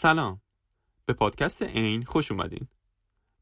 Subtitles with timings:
[0.00, 0.40] سلام.
[1.06, 2.68] به پادکست عین خوش اومدین.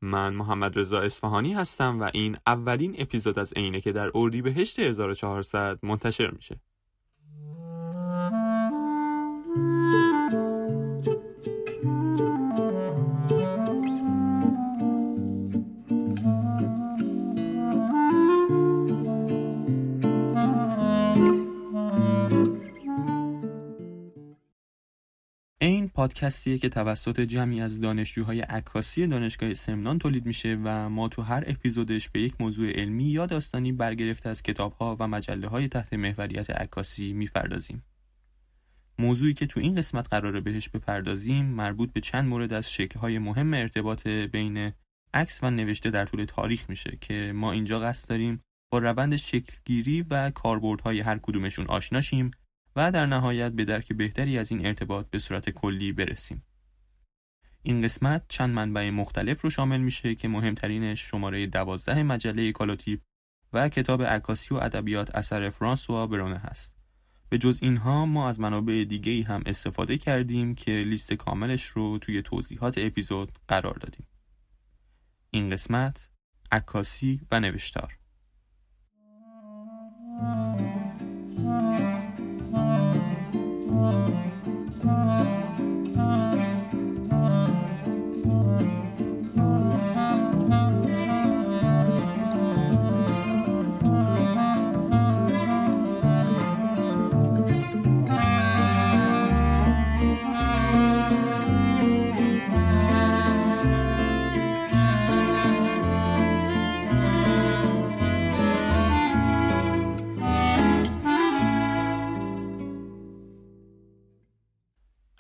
[0.01, 5.79] من محمد رضا اصفهانی هستم و این اولین اپیزود از عینه که در اردیبهشت 1400
[5.83, 6.61] منتشر میشه.
[25.99, 31.45] پادکستیه که توسط جمعی از دانشجوهای عکاسی دانشگاه سمنان تولید میشه و ما تو هر
[31.47, 36.51] اپیزودش به یک موضوع علمی یا داستانی برگرفته از کتابها و مجله های تحت محوریت
[36.51, 37.83] عکاسی می‌پردازیم.
[38.99, 43.55] موضوعی که تو این قسمت قراره بهش بپردازیم مربوط به چند مورد از شکلهای مهم
[43.55, 44.73] ارتباط بین
[45.15, 50.03] عکس و نوشته در طول تاریخ میشه که ما اینجا قصد داریم با روند شکلگیری
[50.11, 52.31] و کاربردهای هر کدومشون آشناشیم
[52.77, 56.43] و در نهایت به درک بهتری از این ارتباط به صورت کلی برسیم.
[57.63, 63.01] این قسمت چند منبع مختلف رو شامل میشه که مهمترینش شماره دوازده مجله کالوتیپ
[63.53, 66.75] و کتاب عکاسی و ادبیات اثر فرانسوا برونه هست.
[67.29, 72.23] به جز اینها ما از منابع دیگه هم استفاده کردیم که لیست کاملش رو توی
[72.23, 74.07] توضیحات اپیزود قرار دادیم.
[75.31, 76.09] این قسمت
[76.53, 77.99] عکاسی و نوشتار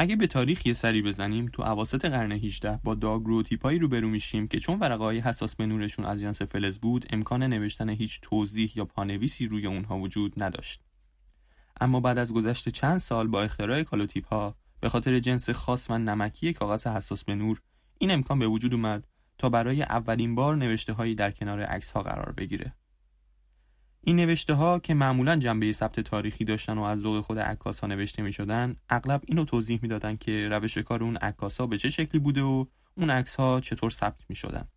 [0.01, 4.61] اگه به تاریخ یه سری بزنیم تو اواسط قرن 18 با داگروتیپایی روبرو میشیم که
[4.61, 9.47] چون ورقه‌های حساس به نورشون از جنس فلز بود امکان نوشتن هیچ توضیح یا پانویسی
[9.47, 10.81] روی اونها وجود نداشت.
[11.81, 15.99] اما بعد از گذشت چند سال با اختراع کالوتیپ ها به خاطر جنس خاص و
[15.99, 17.61] نمکی کاغذ حساس به نور
[17.99, 19.07] این امکان به وجود اومد
[19.39, 22.75] تا برای اولین بار نوشته هایی در کنار عکس ها قرار بگیره.
[24.01, 27.87] این نوشته ها که معمولا جنبه ثبت تاریخی داشتن و از ذوق خود عکاس ها
[27.87, 31.91] نوشته می شدن اغلب اینو توضیح می‌دادن که روش کار اون عکاس ها به چه
[31.91, 32.65] شکلی بوده و
[32.95, 34.69] اون عکس ها چطور ثبت می شدن.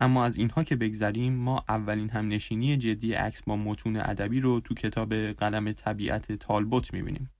[0.00, 4.60] اما از اینها که بگذریم ما اولین هم نشینی جدی عکس با متون ادبی رو
[4.60, 7.30] تو کتاب قلم طبیعت تالبوت می‌بینیم.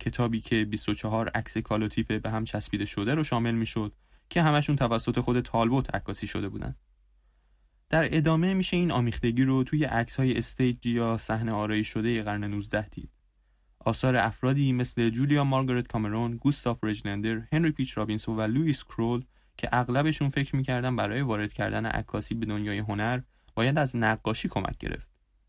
[0.00, 3.92] کتابی که 24 عکس کالوتیپ به هم چسبیده شده رو شامل می‌شد
[4.30, 6.76] که همشون توسط خود تالبوت عکاسی شده بودند.
[7.88, 12.44] در ادامه میشه این آمیختگی رو توی عکس های stage یا صحنه آرایی شده قرن
[12.44, 13.10] 19 دید.
[13.78, 19.24] آثار افرادی مثل جولیا مارگارت کامرون، گوستاف رایلندر، هنری پیچ رابینسون و لوئیس کرول
[19.56, 23.20] که اغلبشون فکر می‌کردن برای وارد کردن عکاسی به دنیای هنر
[23.54, 25.08] باید از نقاشی کمک گرفت.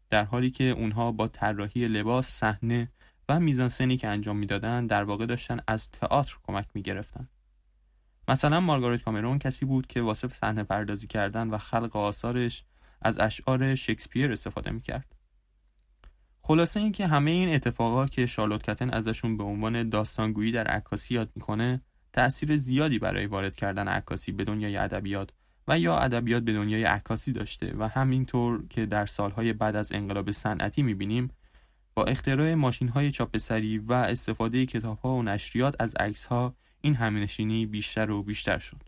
[0.09, 2.91] در حالی که اونها با طراحی لباس، صحنه
[3.29, 7.29] و میزانسنی که انجام می‌دادن در واقع داشتن از تئاتر کمک می‌گرفتن.
[8.27, 12.63] مثلا مارگارت کامرون کسی بود که واسه صحنه پردازی کردن و خلق آثارش
[13.01, 15.15] از اشعار شکسپیر استفاده می‌کرد.
[16.41, 21.29] خلاصه اینکه همه این اتفاقا که شارلوت کتن ازشون به عنوان داستانگویی در عکاسی یاد
[21.35, 21.81] می‌کنه
[22.13, 25.29] تأثیر زیادی برای وارد کردن عکاسی به دنیای ادبیات
[25.67, 30.31] و یا ادبیات به دنیای عکاسی داشته و همینطور که در سالهای بعد از انقلاب
[30.31, 31.31] صنعتی می‌بینیم
[31.95, 36.55] با اختراع ماشین های چاپ سری و استفاده کتاب ها و نشریات از عکس ها
[36.87, 38.83] این همنشینی بیشتر و بیشتر شد.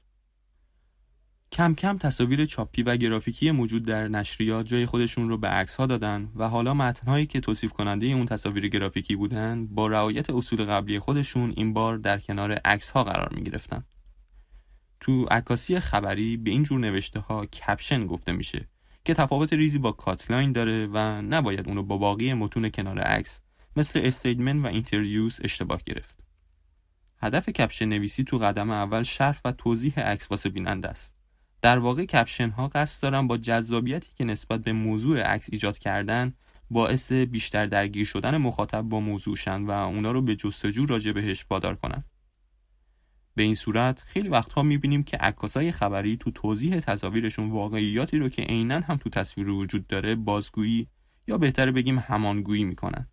[1.51, 5.85] کم کم تصاویر چاپی و گرافیکی موجود در نشریات جای خودشون رو به عکس ها
[5.85, 10.99] دادن و حالا متنهایی که توصیف کننده اون تصاویر گرافیکی بودن با رعایت اصول قبلی
[10.99, 13.83] خودشون این بار در کنار عکس ها قرار می گرفتن.
[14.99, 18.67] تو عکاسی خبری به این جور نوشته ها caption گفته میشه
[19.05, 23.39] که تفاوت ریزی با cutline داره و نباید اونو با باقی متون کنار عکس
[23.75, 26.19] مثل statement و interviews اشتباه گرفت.
[27.21, 31.16] هدف caption نویسی تو قدم اول شرح و توضیح عکس واسه بیننده است.
[31.62, 36.33] در واقع caption ها قصد دارن با جذابیتی که نسبت به موضوع عکس ایجاد کردن
[36.69, 41.45] باعث بیشتر درگیر شدن مخاطب با موضوع شن و اونا رو به جستجو راجع بهش
[41.50, 42.04] وادار کنن.
[43.36, 48.42] به این صورت خیلی وقتها می‌بینیم که عکاسای خبری تو توضیح تصاویرشون واقعیاتی رو که
[48.42, 50.88] عینا هم تو تصویر وجود داره بازگویی
[51.27, 53.07] یا بهتر بگیم همانگویی می‌کنن.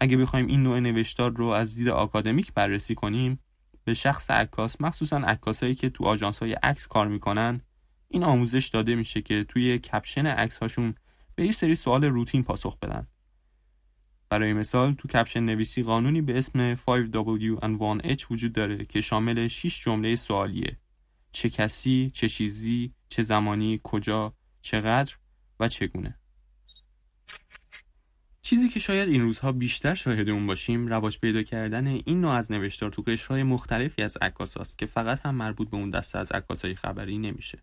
[0.00, 3.38] اگه بخوایم این نوع نوشتار رو از دید آکادمیک بررسی کنیم
[3.84, 7.60] به شخص عکاس مخصوصا عکاسایی که تو آژانس های عکس کار می‌کنن
[8.08, 10.94] این آموزش داده میشه که توی کپشن عکس هاشون
[11.34, 13.06] به یه سری سوال روتین پاسخ بدن.
[14.28, 19.48] برای مثال تو کپشن نویسی قانونی به اسم 5W and 1H وجود داره که شامل
[19.48, 20.76] 6 جمله سوالیه.
[21.32, 25.16] چه کسی، چه چیزی، چه زمانی، کجا، چقدر
[25.60, 26.19] و چگونه.
[28.42, 32.52] چیزی که شاید این روزها بیشتر شاهد اون باشیم رواج پیدا کردن این نوع از
[32.52, 36.74] نوشتار تو قشرهای مختلفی از عکاساست که فقط هم مربوط به اون دسته از عکاسای
[36.74, 37.58] خبری نمیشه.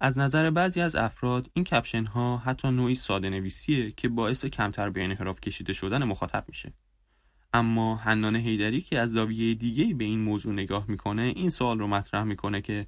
[0.00, 4.90] از نظر بعضی از افراد این کپشن ها حتی نوعی ساده نویسیه که باعث کمتر
[4.90, 6.72] به انحراف کشیده شدن مخاطب میشه.
[7.52, 11.86] اما حنان هیدری که از زاویه دیگه به این موضوع نگاه می‌کنه این سوال رو
[11.86, 12.86] مطرح می‌کنه که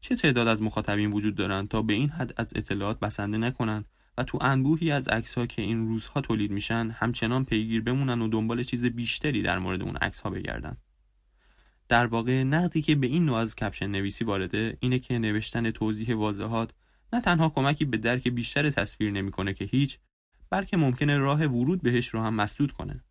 [0.00, 3.84] چه تعداد از مخاطبین وجود دارن تا به این حد از اطلاعات بسنده نکنن
[4.18, 8.62] و تو انبوهی از عکس که این روزها تولید میشن همچنان پیگیر بمونن و دنبال
[8.62, 10.76] چیز بیشتری در مورد اون عکس ها بگردن.
[11.88, 16.14] در واقع نقدی که به این نوع از کپشن نویسی وارده اینه که نوشتن توضیح
[16.14, 16.70] واضحات
[17.12, 19.98] نه تنها کمکی به درک بیشتر تصویر نمی‌کنه که هیچ
[20.50, 23.04] بلکه ممکنه راه ورود بهش رو هم مسدود کنه.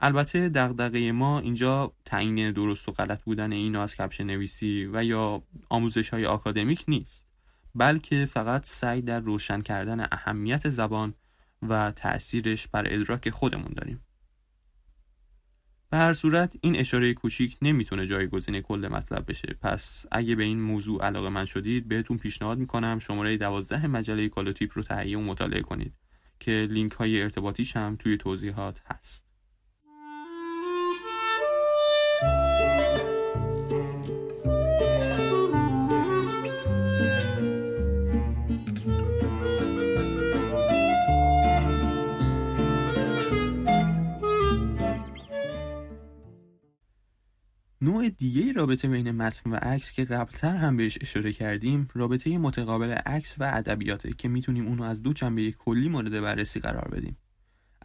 [0.00, 5.42] البته دغدغه ما اینجا تعیین درست و غلط بودن این از caption نویسی و یا
[5.68, 7.31] آموزش های آکادمیک نیست.
[7.74, 11.14] بلکه فقط سعی در روشن کردن اهمیت زبان
[11.62, 14.00] و تأثیرش بر ادراک خودمون داریم.
[15.90, 19.56] به هر صورت این اشاره کوچیک نمی‌تونه جایگزین کل مطلب بشه.
[19.60, 24.82] پس اگه به این موضوع علاقه‌مند شدید بهتون پیشنهاد می‌کنم شماره دوازده مجله کالوتیپ رو
[24.82, 25.94] تهیه و مطالعه کنید
[26.40, 29.31] که لینک های ارتباطیش هم توی توضیحات هست.
[47.82, 52.90] نوع دیگه رابطه بین متن و عکس که قبلتر هم بهش اشاره کردیم رابطه متقابل
[52.90, 57.16] عکس و ادبیاته که می‌تونیم اونو از دو جنبه کلی مورد بررسی قرار بدیم.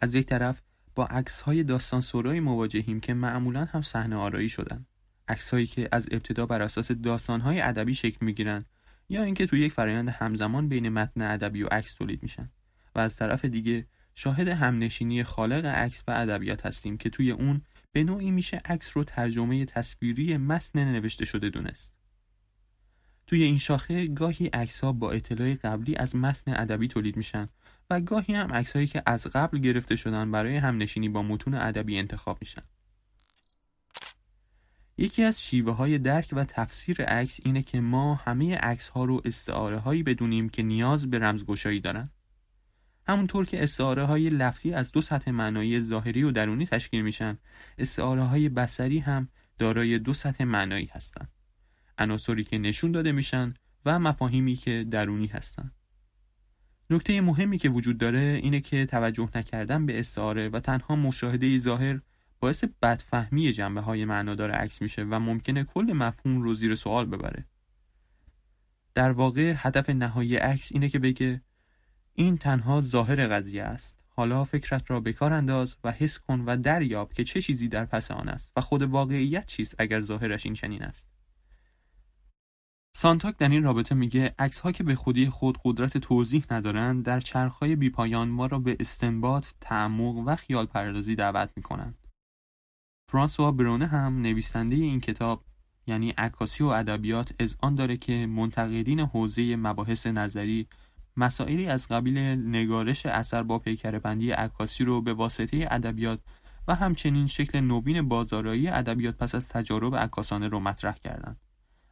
[0.02, 0.62] از یک طرف
[0.94, 4.86] با عکس های داستان سرایی مواجهیم که معمولا هم صحنه آرایی شدن.
[5.28, 8.64] عکس هایی که از ابتدا بر اساس داستان های ادبی شکل می‌گیرن
[9.08, 12.50] یا اینکه تو یک فرایند همزمان بین متن ادبی و عکس تولید میشن.
[12.94, 17.62] و از طرف دیگه شاهد همنشینی خالق عکس و ادبیات هستیم که توی اون
[17.98, 21.92] به نوعی میشه عکس رو ترجمه تصویری متن نوشته شده دونست.
[23.26, 27.48] توی این شاخه گاهی عکس ها با اطلاع قبلی از متن ادبی تولید میشن
[27.90, 31.98] و گاهی هم عکس هایی که از قبل گرفته شدن برای همنشینی با متون ادبی
[31.98, 32.62] انتخاب میشن.
[34.98, 39.22] یکی از شیوه های درک و تفسیر عکس اینه که ما همه عکس ها رو
[39.24, 42.10] استعاره هایی بدونیم که نیاز به رمزگشایی دارن.
[43.08, 47.38] همونطور که استعاره های لفظی از دو سطح معنایی ظاهری و درونی تشکیل میشن
[47.78, 49.28] استعاره های بسری هم
[49.58, 51.28] دارای دو سطح معنایی هستند
[51.98, 55.74] عناصری که نشون داده میشن و مفاهیمی که درونی هستند
[56.90, 62.00] نکته مهمی که وجود داره اینه که توجه نکردن به استعاره و تنها مشاهده ظاهر
[62.40, 67.46] باعث بدفهمی جنبه های معنادار عکس میشه و ممکنه کل مفهوم رو زیر سوال ببره.
[68.94, 71.42] در واقع هدف نهایی عکس اینه که بگه
[72.18, 76.56] این تنها ظاهر قضیه است حالا فکرت را به کار انداز و حس کن و
[76.56, 80.54] دریاب که چه چیزی در پس آن است و خود واقعیت چیست اگر ظاهرش این
[80.54, 81.06] چنین است
[82.96, 87.20] سانتاک در این رابطه میگه عکس ها که به خودی خود قدرت توضیح ندارند در
[87.20, 92.08] چرخهای بیپایان ما را به استنباط، تعمق و خیال پردازی دعوت می‌کنند.
[93.08, 95.44] فرانسوا برونه هم نویسنده این کتاب
[95.86, 100.66] یعنی عکاسی و ادبیات از آن داره که منتقدین حوزه مباحث نظری
[101.18, 106.20] مسائلی از قبیل نگارش اثر با پیکربندی عکاسی رو به واسطه ادبیات
[106.68, 111.40] و همچنین شکل نوین بازارایی ادبیات پس از تجارب عکاسانه رو مطرح کردند.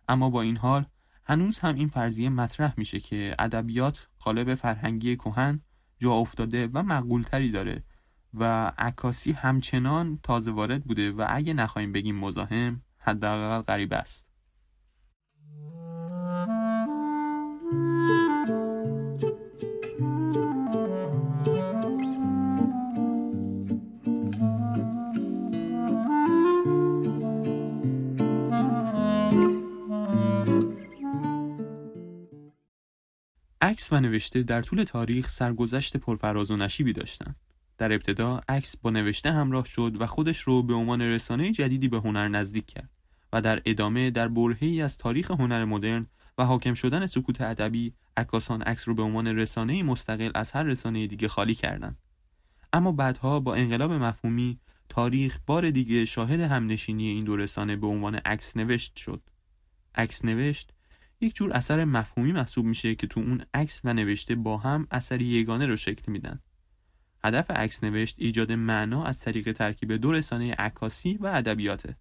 [0.08, 0.86] اما با این حال
[1.24, 5.60] هنوز هم این فرضیه مطرح میشه که ادبیات قالب فرهنگی کهن
[5.98, 7.84] جا افتاده و مقبولتری داره
[8.34, 14.25] و عکاسی همچنان تازه وارد بوده و اگه نخواهیم بگیم مزاحم حداقل غریب است.
[33.66, 37.36] عکس و نوشته در طول تاریخ سرگذشت پرفراز و نشیبی داشتند.
[37.78, 41.98] در ابتدا عکس با نوشته همراه شد و خودش رو به عنوان رسانه جدیدی به
[41.98, 42.90] هنر نزدیک کرد
[43.32, 46.06] و در ادامه در برهه‌ای از تاریخ هنر مدرن
[46.38, 51.06] و حاکم شدن سکوت ادبی عکاسان عکس رو به عنوان رسانه مستقل از هر رسانه
[51.06, 51.98] دیگه خالی کردند.
[52.72, 58.14] اما بعدها با انقلاب مفهومی تاریخ بار دیگه شاهد همنشینی این دو رسانه به عنوان
[58.14, 59.22] عکس نوشت شد.
[59.94, 60.72] عکس نوشت
[61.20, 65.24] یک جور اثر مفهومی محسوب میشه که تو اون عکس و نوشته با هم اثری
[65.24, 66.40] یگانه رو شکل میدن
[67.24, 71.96] هدف عکس نوشت ایجاد معنا از طریق ترکیب دو رسانه عکاسی و ادبیاته.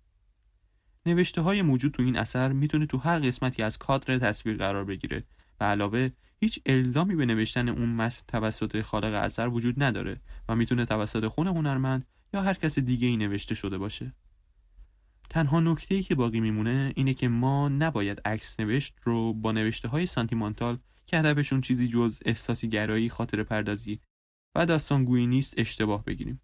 [1.06, 5.24] نوشته های موجود تو این اثر می‌تونه تو هر قسمتی از کادر تصویر قرار بگیره
[5.60, 10.86] و علاوه هیچ الزامی به نوشتن اون متن توسط خالق اثر وجود نداره و می‌تونه
[10.86, 14.14] توسط خون هنرمند یا هر کس دیگه ای نوشته شده باشه.
[15.30, 19.88] تنها نکته ای که باقی میمونه اینه که ما نباید عکس نوشت رو با نوشته
[19.88, 24.00] های سانتیمانتال که هدفشون چیزی جز احساسی گرایی خاطر پردازی
[24.56, 26.42] و داستانگویی نیست اشتباه بگیریم.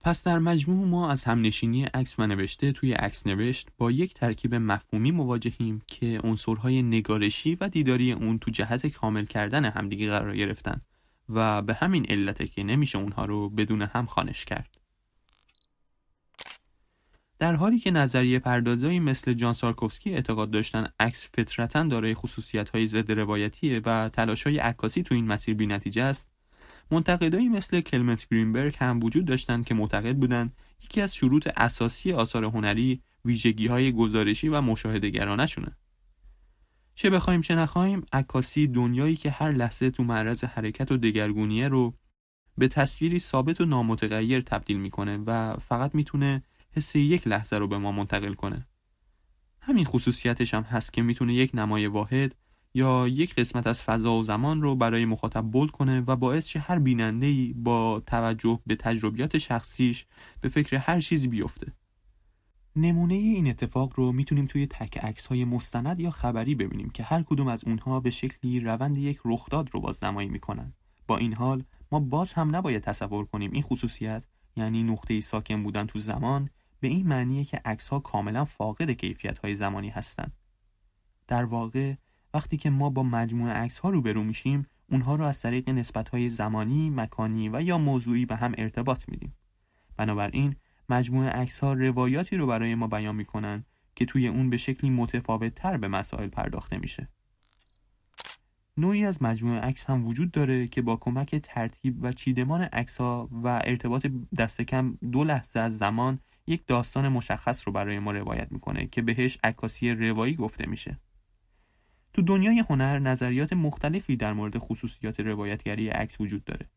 [0.00, 4.54] پس در مجموع ما از همنشینی عکس و نوشته توی عکس نوشت با یک ترکیب
[4.54, 10.80] مفهومی مواجهیم که عنصرهای نگارشی و دیداری اون تو جهت کامل کردن همدیگه قرار گرفتن
[11.28, 14.75] و به همین علته که نمیشه اونها رو بدون هم خانش کرد.
[17.38, 22.86] در حالی که نظریه پردازایی مثل جان سارکوفسکی اعتقاد داشتن عکس فطرتا دارای خصوصیت های
[22.86, 26.30] ضد روایتیه و تلاش های عکاسی تو این مسیر بینتیجه است
[26.90, 30.52] منتقدایی مثل کلمنت گرینبرگ هم وجود داشتند که معتقد بودند
[30.84, 35.76] یکی از شروط اساسی آثار هنری ویژگی های گزارشی و مشاهدهگرانه شونه.
[36.94, 41.94] چه بخوایم چه نخواهیم عکاسی دنیایی که هر لحظه تو معرض حرکت و دگرگونیه رو
[42.58, 46.42] به تصویری ثابت و نامتغیر تبدیل می‌کنه و فقط می‌تونه
[46.76, 48.66] حس یک لحظه رو به ما منتقل کنه.
[49.60, 52.34] همین خصوصیتش هم هست که می‌تونه یک نمای واحد
[52.74, 56.58] یا یک قسمت از فضا و زمان رو برای مخاطب بولد کنه و باعث شه
[56.58, 60.06] هر بیننده با توجه به تجربیات شخصیش
[60.40, 61.72] به فکر هر چیزی بیفته.
[62.76, 67.22] نمونه این اتفاق رو می‌تونیم توی تک عکس های مستند یا خبری ببینیم که هر
[67.22, 70.74] کدوم از اونها به شکلی روند یک رخداد رو بازنمایی می‌کنن.
[71.06, 74.24] با این حال ما باز هم نباید تصور کنیم این خصوصیت
[74.56, 76.48] یعنی نقطه ساکن بودن تو زمان
[76.80, 80.32] به این معنیه که عکس ها کاملا فاقد کیفیت های زمانی هستند.
[81.26, 81.94] در واقع
[82.34, 86.28] وقتی که ما با مجموعه عکس ها روبرو میشیم اونها رو از طریق نسبت های
[86.28, 89.34] زمانی، مکانی و یا موضوعی به هم ارتباط میدیم.
[89.96, 90.56] بنابراین
[90.88, 93.64] مجموعه عکس ها روایاتی رو برای ما بیان می‌کنن
[93.94, 97.08] که توی اون به شکلی متفاوت تر به مسائل پرداخته میشه.
[98.76, 103.28] نوعی از مجموعه عکس هم وجود داره که با کمک ترتیب و چیدمان عکس ها
[103.32, 104.06] و ارتباط
[104.38, 109.02] دست کم دو لحظه از زمان یک داستان مشخص رو برای ما روایت می‌کنه که
[109.02, 111.00] بهش عکاسی روایی گفته میشه.
[112.12, 116.70] تو دنیای هنر نظریات مختلفی در مورد خصوصیات روایتگری عکس وجود داره.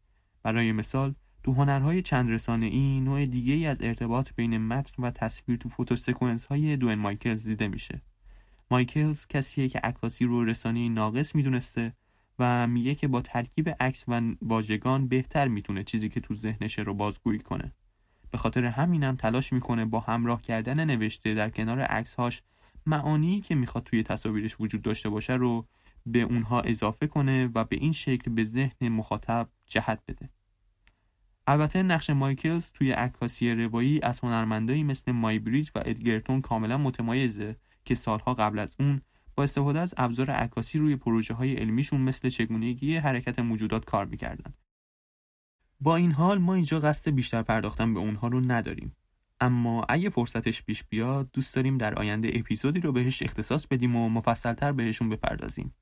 [0.43, 5.11] برای مثال تو هنرهای چند رسانه ای نوع دیگه ای از ارتباط بین متن و
[5.11, 8.01] تصویر تو فوتوسکونس های دوئن مایکلز دیده میشه.
[8.71, 11.93] مایکلز کسیه که عکاسی رو رسانه ناقص می‌دونسته
[12.39, 16.93] و میگه که با ترکیب عکس و واژگان بهتر می‌تونه چیزی که تو ذهنشه رو
[16.93, 17.73] بازگویی کنه.
[18.31, 22.41] به خاطر همینم تلاش می‌کنه با همراه کردن نوشته در کنار عکسهاش
[22.85, 25.67] معانی که می‌خواد توی تصاویرش وجود داشته باشه رو
[26.05, 30.29] به اونها اضافه کنه و به این شکل به ذهن مخاطب جهت بده.
[31.47, 37.55] البته نقش مایکلز توی عکاسی روایی از هنرمندایی مثل مایبریج و ادگرتون کاملا متمایزه
[37.85, 39.01] که سالها قبل از اون
[39.35, 44.53] با استفاده از ابزار عکاسی روی پروژه های علمیشون مثل چگونگی حرکت موجودات کار می‌کردن.
[45.79, 48.95] با این حال ما اینجا قصد بیشتر پرداختن به اونها رو نداریم.
[49.41, 54.09] اما اگه فرصتش پیش بیاد دوست داریم در آینده اپیزودی رو بهش اختصاص بدیم و
[54.09, 55.73] مفصلتر بهشون بپردازیم.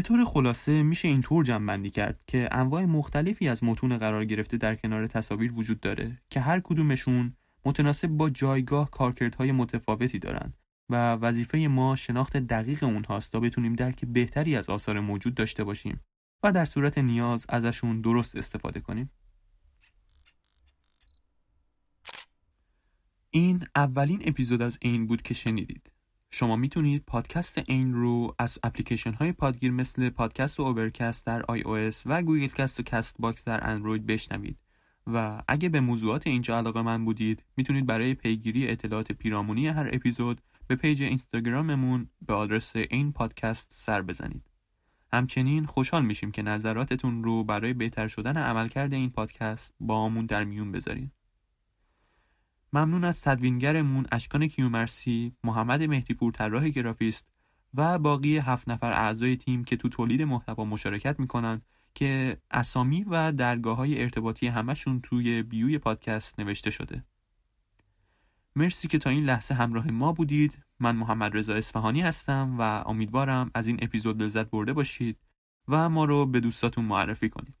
[0.00, 4.74] به طور خلاصه میشه اینطور جمع کرد که انواع مختلفی از متون قرار گرفته در
[4.74, 10.52] کنار تصاویر وجود داره که هر کدومشون متناسب با جایگاه کارکردهای متفاوتی دارن
[10.88, 16.00] و وظیفه ما شناخت دقیق اونهاست تا بتونیم درک بهتری از آثار موجود داشته باشیم
[16.42, 19.10] و در صورت نیاز ازشون درست استفاده کنیم.
[23.30, 25.90] این اولین اپیزود از این بود که شنیدید.
[26.30, 32.02] شما می‌تونید پادکست این رو از اپلیکیشن های پادگیر مثل پادکست و Overcast در iOS
[32.06, 34.58] و گوگل کست و Castbox در اندروید بشنوید
[35.06, 40.76] و اگه به موضوعات اینجا علاقه‌مند بودید می‌تونید برای پیگیری اطلاعات پیرامونی هر اپیزود به
[40.76, 44.50] page اینستاگراممون به آدرس این پادکست سر بزنید.
[45.12, 50.44] همچنین خوشحال میشیم که نظراتتون رو برای بهتر شدن عملکرد این پادکست با هامون در
[50.44, 51.12] میون بذارید.
[52.72, 57.26] ممنون از تدوینگرمون اشکان کیومرسی، محمد مهدیپور طراح گرافیست
[57.74, 61.62] و باقی هفت نفر اعضای تیم که تو تولید محتوا مشارکت می‌کنن
[61.94, 67.04] که اسامی و درگاه های ارتباطی همشون توی بیوی پادکست نوشته شده.
[68.56, 73.50] مرسی که تا این لحظه همراه ما بودید من محمد رضا اصفهانی هستم و امیدوارم
[73.54, 75.16] از این اپیزود لذت برده باشید
[75.68, 77.54] و ما رو به دوستاتون معرفی کنید